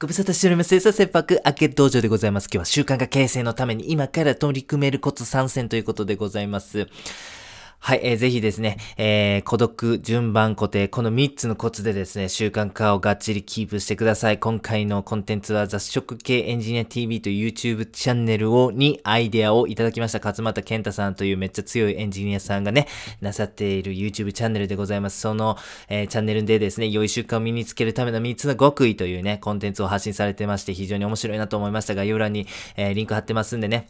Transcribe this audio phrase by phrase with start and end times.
[0.00, 0.80] ご無沙汰しております。
[0.80, 2.46] さ切迫明け道場でございます。
[2.46, 6.88] 今日は習慣化形成のために今から取り組めるコツ参戦ということでございます。
[7.82, 14.38] はい、えー、ぜひですね、えー、孤独、順番固定、この3つのコツでですね、習慣化をがっちりキープしてください。
[14.38, 20.18] 今回のコンテンツは雑食系エンジニア TV という YouTube チャンネルを、にアイデアをいただきました。
[20.18, 22.86] 勝又健太さんというめっちゃ強いエンジニアさんがね、
[23.22, 25.18] なさっている YouTube チャンネルでございます。
[25.18, 25.56] その、
[25.88, 33.88] えー、チャンネルでですね、良い習慣を身につけるための3つの極意というね、コンテンツを発信されてまして、非常に面白いなと思いましたが、概要欄に、えー、リンク貼ってますんでね、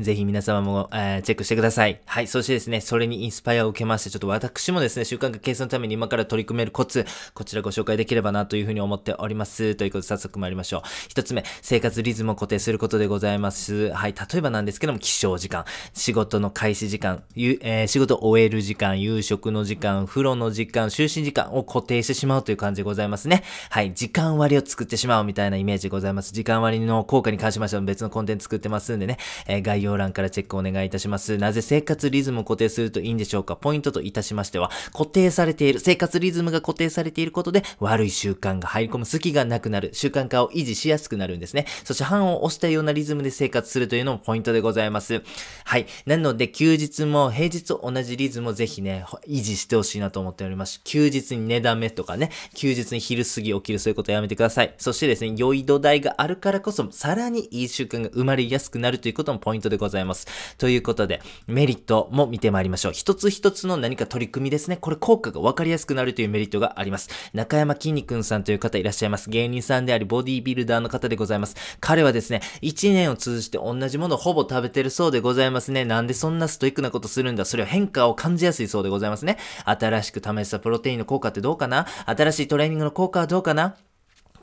[0.00, 2.00] ぜひ皆様も、えー、チェックしてください。
[2.06, 2.26] はい。
[2.26, 9.74] そしてですね、それにインスパイアを受けまして、ちょっと私もですね、習慣化形成のために今から取り組めるコツ、こちらご紹介できればなというふうに思っております。
[9.76, 10.82] ということで早速参りましょう。
[11.08, 13.92] 一つ目、生活リズムを固定することでございます。
[13.92, 14.14] はい。
[14.14, 23.44] 例えばなんですけども、起床時間、仕事の開始時間、ゆえー、仕事を終える時間、夕食の時間、風呂の時間、就寝時間を固定してしまうという感じでございますね。
[23.70, 23.92] はい。
[23.94, 26.32] 時間割を作ってしまうみたいなイメージでございます。
[26.32, 31.36] 時間割の効果に関しましては別のコンテンツ作ってますんでね、えー、概要欄からチェックお願いいたします。
[31.36, 33.54] なぜ生活リズムを固定するといいんでしょうか？
[33.54, 41.66] ポイントといたしましては、固定されている、生活リズムが固定されていることで、悪い習慣が入り込む隙がなくなる、習慣化を維持しやすくなるんですね。
[41.84, 45.22] そして半を押したようなリズムで生活するというのもポイントでございます。
[45.64, 45.86] はい。
[46.06, 50.80] なので、休日も平日と同じリズムをぜひね、維持してほしいなと思っております。
[50.84, 54.74] 休日に寝だめとかね、休日に昼過ぎ起きるそういうことやめてください。
[54.78, 60.26] そしてですね、良い土台があるからこそ、さらにいい習慣が生まれやすくなるということもポイントででございます。
[60.56, 62.92] ということで、メリットも見てまいりましょう。
[62.92, 64.76] 一つ一つの何か取り組みですね。
[64.76, 67.08] これ効果が分かりやすくなるというメリットがあります。
[67.32, 69.28] 中山きんに君さんという方いらっしゃいます。
[69.30, 71.56] 芸人さんであり、ボディビルダーの方でございます。
[71.80, 75.84] 彼はですね、一年を通じて同じものをほぼ食べてるそうでございますね。
[75.84, 79.38] なんでそんなストイックなことするんだそれは変化を感じやすいそうでございますね。
[79.64, 81.86] 新しく試したプロテインの効果ってどうかな？
[82.06, 83.76] 新しいトレーニングの効果はどうかな？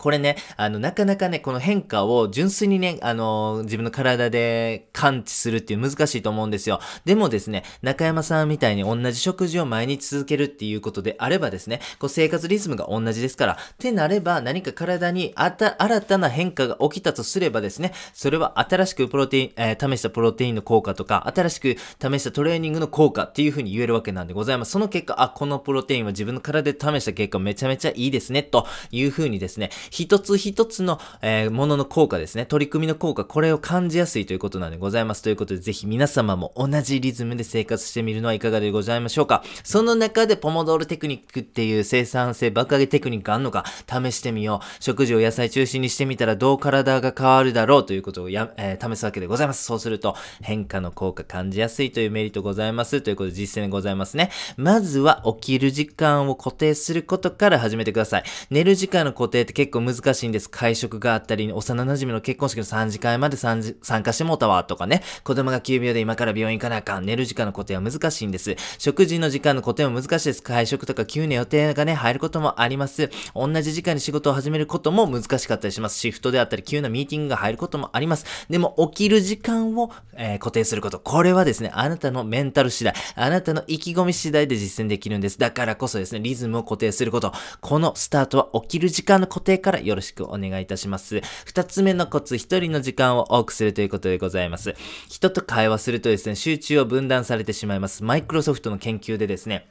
[0.01, 6.79] これね、あの、なかなかね、この変化を純粋にね、あの、自分の体で感知するっていう難しいと思うんですよ。
[7.05, 24.71] でもですね、中山さんみたいに同じ食事を毎日続けるっていうことであればですね、こう生活リズムが同じですから、ってなれば何か体にあた、新たな変化が起きたとすればですね、それは新しくプロテイン、えー、試したプロテインの効果とか、新しく試したトレーニングの効果っていう風に言えるわけなんでございます。
[24.71, 35.21] その結果、あ、このプロテインは自分の体で試した結果めちゃめちゃいいですね、という風にですね、一つ一つの、えー、ものの効果ですね、取り組みの効果、これを感じやすいということなんでございます。
[35.21, 39.43] ということで、ぜひ皆様も同じリズムで生活してみるのはいかがでございましょうか。
[39.63, 44.83] その中でポモドールテクニックっていう生産性爆上げテクニックあんのか試してみよう。
[44.83, 49.63] 食事を野菜中心にしてみたらどう体が変わるだろうということをや、えー、試すわけでございます。
[49.63, 53.01] そうすると変化の効果感じやすいというメリットございます。
[53.01, 54.31] ということで実践でございますね。
[54.55, 58.23] まずは起きる時間を固定することから始めてください。
[58.49, 60.49] 寝る時間の固定って結構難しいんです。
[60.49, 68.55] 会食があったり、幼馴染の結婚式の3次会まで参加してもうたわとかね、子供が急病で今から病院行かなあかん、寝る時間の固定は難しいんです。
[68.77, 70.43] 食事の時間の固定も難しいです。
[70.43, 73.09] 会食とか急な予定がね、入ることもあります。
[73.35, 75.99] 同じ時間に仕事を始めることも難しかったりします。
[75.99, 78.25] シフトであったり、急なミーティングが入ることもあります。
[78.49, 80.99] でも、起きる時間を、えー、固定すること。
[80.99, 85.37] これはですね、あなたのメンタル次第、あなたの意気込み次第で実践できるんです。
[85.37, 87.33] だからこそですね、リズムを固定すること。
[87.59, 91.21] このスタートは起きる時間の固定からからよろしくお願いいたします。
[91.45, 94.75] 二つ目のコツ、一人の時間を多くするということでございます。
[95.07, 98.03] 人と会話するとですね、集中を分断されてしまいます。
[98.03, 99.67] マイクロソフトの研究でですね、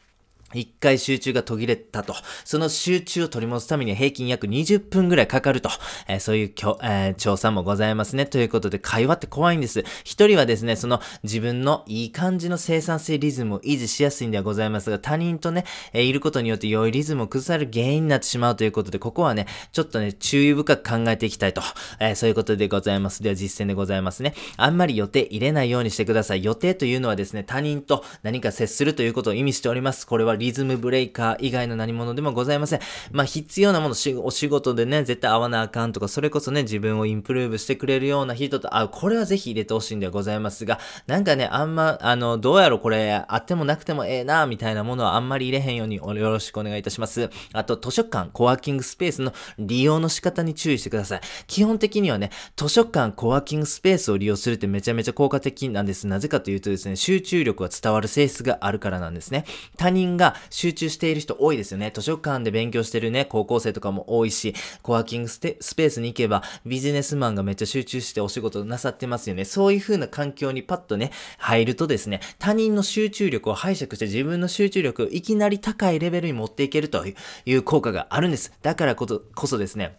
[0.54, 2.14] 一回集中が途切れたと。
[2.44, 5.70] その集中を取り戻すためには平均約20分ぐらいかかると。
[6.08, 8.26] えー、そういうきょ、えー、調査もございますね。
[8.26, 9.84] ということで、会話って怖いんです。
[10.04, 21.62] 一人はですね、その自分のいい感じの生産性リズムを維持しやすいんではございますが、他人とね、えー、いることによって良いリズムを崩される原因になってしまうということで、ここはね、ちょっとね、注意深く考えていきたいと。
[22.00, 23.22] えそういうことでございます。
[23.22, 24.34] では実践でございますね。
[24.56, 26.42] あんまり予定入れないようにしてください。
[26.42, 30.06] 予定というのはですね、他人と何か接するということを意味しております。
[30.06, 32.80] これはリズムブレイカー以外の何者でもございません。
[33.12, 38.88] まあ、必要なもの、お仕事でね、絶対会わなあかんとか、それこそね、自分をインプルーブしてくれるような人と会う。
[38.88, 47.30] これはぜひ入れてほしいんではございますが、なんかね、あんま、あの、どうやろこれ、あってもなくてもええな、みたいなものはあんまり入れへんようによろしくお願いいたします。
[47.53, 51.20] あと、図書館、コワーキングスペースの利用の仕方に注意してください。
[51.47, 56.06] 基本的にはね、図書館、コワーキングスペースを利用するってめちゃめちゃ効果的なんです。
[56.06, 59.44] なぜかというとですね、集中力は伝わる性質があるからなんですね。
[59.76, 61.91] 他人が集中している人多いですよね。
[61.94, 69.44] 図書館で勉強してるね、高校生とかも多いし、コワーキングスペースに行けばビジネスマンがめっちゃ集中してお仕事なさってますよね。
[69.44, 77.04] そういう風な環境にパッとね、入るとですね、他人の集中力を拝借して自分の集中力をいきなり高いレベルに持っていけると
[77.44, 78.53] いう効果があるんです。
[78.62, 79.98] だからこそこそですね、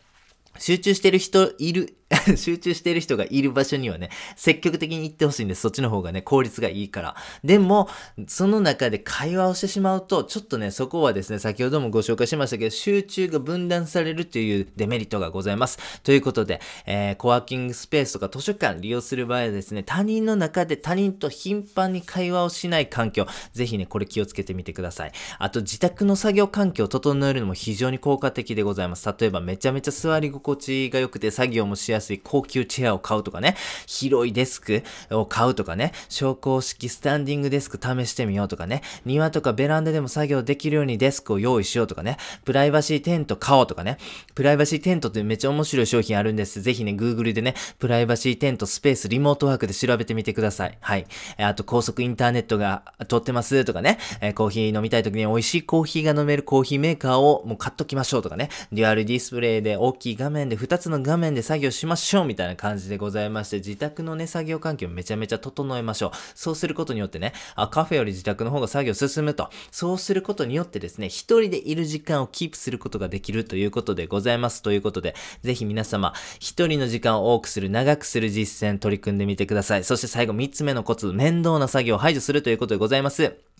[0.57, 1.95] 集中してる人いる、
[2.37, 5.61] 集中している人がいる場所にはね、積極的に行ってほしいんです。
[5.61, 7.15] そっちの方がね、効率がいいから。
[7.43, 7.89] でも、
[8.27, 15.79] その中で会話をしてしまうと、ちょっとね、そこはですね、先ほどもご紹介しましたけど、集中が分断されるというデメリットがございます。
[16.03, 25.11] ということで、えー、コワーキングスペースとか図書館利用する場合はですね、他人の中で他人と頻繁に会話をしない環境、ぜひね、これ気をつけてみてください。
[25.39, 29.07] あと、自宅の作業環境を整えるのも非常に効果的でございます。
[29.19, 33.55] 例えば、めちゃめちゃ座り心地が良くて作業もしやすいい高級チェアを買うとかね、
[33.87, 43.97] 広いデスクを買うとかね、昇降式スタンディングデスク試してみようとかね、庭とかベランダでも作業できるようにデスクを用意しようとかね、プライバシーテント買おうとかね、
[44.35, 46.61] プライバシーテントってめっちゃ面白い商品あるんです。
[46.61, 50.77] ぜひね、Google でね、プライバシーテントスペースリモートワークで調べてみてください。
[50.81, 51.05] はい。
[51.37, 53.99] あと、高速インターネットが通ってますとかね、
[54.35, 66.11] コーヒー飲みたい時に美味しいコーヒーが飲めるコーヒーメーカーをもう買っときましょうとかね、デュアルディスプレイで大きい画面で2つの画面で作業しましょうみたいな感じでございまして、自宅のね、作業環境めちゃめちゃ整えましょう。
[66.35, 69.49] そうすることによってね、あ、カフェより自宅の方が作業進むと。
[69.71, 74.61] そうすることによってですね、一人でいる時間をキープすることができるということでございます。
[74.61, 79.83] ということで、ぜひ皆様、一人の時間を多くする、長くする実践取り組んでみてください。
[79.83, 83.50] そして最後三つ目のコツ、面倒な作業を排除するということでございます。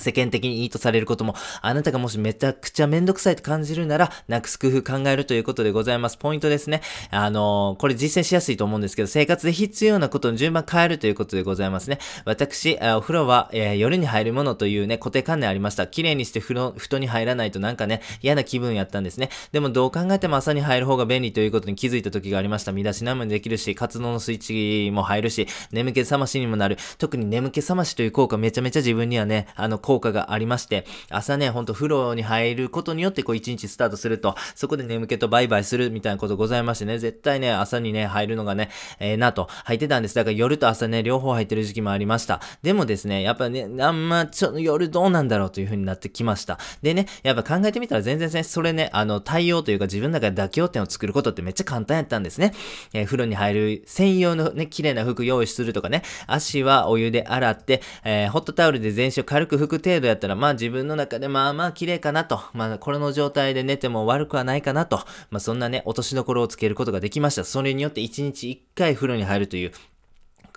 [0.00, 6.16] 世間的にいいとされることも、あなたがもしめちゃくちゃめんどくさいと感じるなら、なくす工夫考えるということでございます。
[6.16, 6.82] ポイントですね。
[7.10, 11.98] あのー、これ実践しやすいと思うんですけど、生活で必要なことの順番変えるということでございますね。
[12.24, 15.86] 私、お風呂は、えー、夜に入るものというね、固定観念ありました。
[15.86, 19.30] 綺麗にして風呂、布団に入らないとなんかね、嫌な気分やったんですね。
[19.52, 22.72] でもどう考えても朝に入る方が便利ということに気づいた時がありました。
[22.72, 26.78] 身だしなみもできるし、活動のスイッチも入るし、眠気覚ましにもなる。
[26.96, 30.68] 特に眠気覚ましという効果めちゃめちゃ自分にはね、あの効果がありまし。
[30.68, 38.68] て、朝ね、ほんと風呂に入ることによってこう一日スタートすると、そこで眠気とバイバイするみたいなことございましてね、絶対ね、朝にね、入るのがね、
[39.00, 40.14] ええー、なと、入ってたんです。
[40.14, 42.40] だから夜と朝ね、両方入ってる時期もありました。
[42.62, 46.58] でもですね、やっぱね、あんま、ちょっと夜どうなんだろうという風になってきました。
[46.82, 52.52] でね、やっぱ考えてみたら全然ね、それね、あの、対応というか自分の中で妥協点を作ることってめっちゃ簡単やったんですね。
[52.92, 62.40] えー、風呂に入る専用のね、綺麗な服用意するとかね、足はお湯で洗って、えー、ホットタオルで全身を軽く拭く程度やったら、まあ自分の中でまあまあ綺麗かなと。
[62.52, 64.98] まあこれの状態で寝ても悪くはないかなと。
[65.30, 67.44] まあそんなね、落としどころをつけることができました。
[67.44, 69.72] それによって1日1回風呂に入るという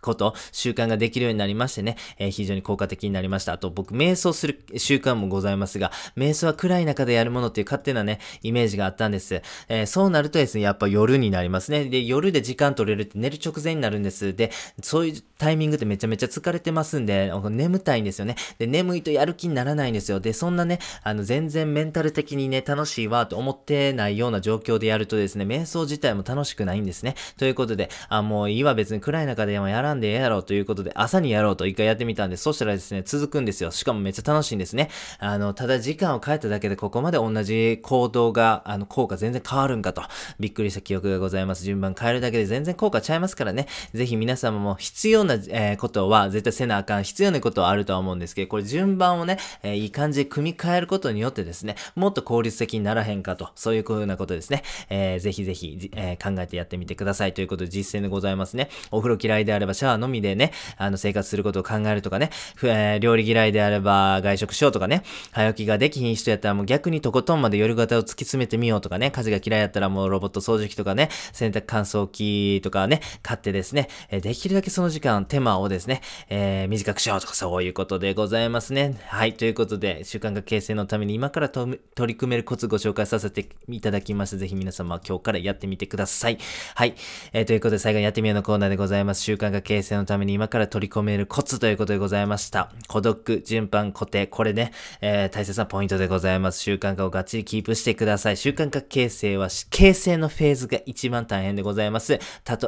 [0.02, 3.54] こと、習慣ができるようになりましてね、えー、非常に効果的になりました。
[3.54, 9.42] あと僕、瞑想する習慣もございますが、瞑想は暗い中でやるものっていう勝手なね、イメージがあったんです。
[9.70, 11.86] えー、そうなるとですね、やっぱ夜になりますね。
[11.86, 14.36] で、夜で時間取れるって寝る直前になるんです。
[14.36, 14.52] で、
[14.82, 18.36] そういうタイミングってめちゃめちゃ疲れてますんで、眠たいんですよね。
[18.58, 20.20] で、眠いとやる気にならないんですよ。
[20.20, 27.16] で、そんなね、あの、全然メンタル的にね、楽しいわと思ってないような状況でやるとですね、瞑想自体も楽しくないんですね。
[27.38, 33.72] ということで、あ、もういいわ別に暗い中でもやらんでやろうということで、朝にやろうと一回やってみたんで、そしたらですね、続くんですよ。
[33.72, 34.90] しかもめっちゃ楽しいんですね。
[35.20, 40.04] あの、ただ時間を変えただけでここまで同じ行動が、あの、効果全然変わるんかと、
[40.40, 41.64] びっくりした記憶がございます。
[41.64, 43.68] 順番変えるだけで全然効果ちゃいますからね。
[43.94, 47.04] ぜひ皆様も必要な、えー、ことは絶対せなあかん。
[47.04, 54.64] 必要なことはあるとは思うんですけど、これ順番をね、えー、いい感じで組み替えることによってですね、もっと効率的にならへんかと、そういう風なことですね。
[54.90, 58.70] えー、ぜひぜひ、えー、考えてやってみてくださいということで実践でございますね。
[58.92, 62.30] お風呂嫌いであればシャワーのみでね、あの、生活することを考えるとかね、
[62.62, 79.02] えー、料理嫌いであれば外食しようとかね、早起きができひん人やったらもう逆にとことんまで夜型を突き詰めてみようとかね、家事が嫌いやったらもうロボット掃除機とかね、洗濯乾燥機とかね、買ってですね、えー、できるだけその時間、手間をですね、えー、短くしようとかそういうことでございますね。
[79.08, 86.38] はい、ということで、習慣化形成のために今から取り組めるコツご紹介させていただきまして、ぜひ皆様今日からやってみてください。
[86.76, 86.94] はい、
[87.34, 89.22] えー、ということで最後にやってみようのコーナーでございます。
[89.22, 92.74] 習慣化形成のために今から取り込めるコツということでございました。
[92.90, 96.60] 孤独、順番、固定、これね、えー、大切なポイントでございます。
[96.60, 98.38] 習慣化をがっちりキープしてください。
[98.38, 102.12] 習慣化形成は、形成のフェーズが一番大変でございます。
[102.12, 102.22] 例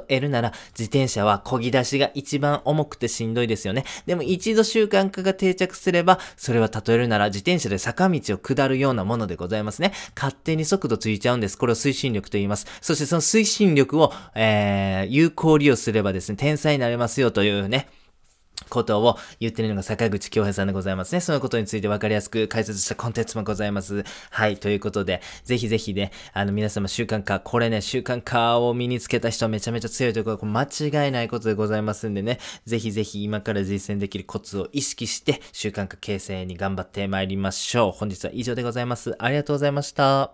[0.07, 3.83] えるなら、自転車は漕ぎ出しが一番重くてしんどいですよね。
[4.05, 9.91] でも一度習慣化が定着すれば、それは例えるなら自転車で坂道を下るようなものでございますね。
[10.15, 11.57] 勝手に速度ついちゃうんです。
[11.57, 12.65] これを推進力と言います。
[12.79, 17.87] そしてその推進力を、えー、有効利用すればですね、天才になれますよというね、
[18.69, 21.21] ことを言ってるのが坂口京平さんでございますね。
[21.21, 24.03] そのことについて分かりやすく解説したコンテンツもございます。
[24.29, 24.57] はい。
[24.57, 37.91] ということで、ぜひぜひね、あの皆様習慣化、これね、習慣化を身につけた人はめちゃめちゃ強いということ間違いないことでございますんでね、ぜひぜひ今から実践できるコツを意識して習慣化形成に頑張ってまいりましょう。
[37.91, 39.15] 本日は以上でございます。
[39.19, 40.33] ありがとうございました。